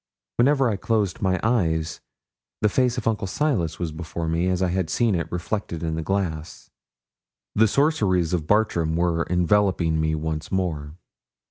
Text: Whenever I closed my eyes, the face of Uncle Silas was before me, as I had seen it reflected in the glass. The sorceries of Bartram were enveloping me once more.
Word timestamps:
Whenever 0.37 0.67
I 0.67 0.77
closed 0.77 1.21
my 1.21 1.39
eyes, 1.43 2.01
the 2.59 2.69
face 2.69 2.97
of 2.97 3.07
Uncle 3.07 3.27
Silas 3.27 3.77
was 3.77 3.91
before 3.91 4.27
me, 4.27 4.47
as 4.47 4.63
I 4.63 4.69
had 4.69 4.89
seen 4.89 5.13
it 5.13 5.31
reflected 5.31 5.83
in 5.83 5.93
the 5.93 6.01
glass. 6.01 6.71
The 7.53 7.67
sorceries 7.67 8.33
of 8.33 8.47
Bartram 8.47 8.95
were 8.95 9.21
enveloping 9.29 10.01
me 10.01 10.15
once 10.15 10.51
more. 10.51 10.95